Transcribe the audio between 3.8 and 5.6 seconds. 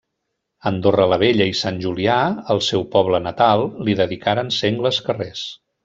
li dedicaren sengles carrers.